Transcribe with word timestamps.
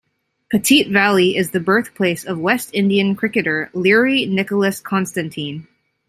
Petit 0.49 0.85
Valley 0.89 1.35
is 1.37 1.51
the 1.51 1.59
birthplace 1.59 2.23
of 2.23 2.39
West 2.39 2.71
Indian 2.73 3.15
cricketer 3.15 3.69
Learie 3.75 4.27
Nicholas 4.27 4.79
Constantine. 4.79 5.67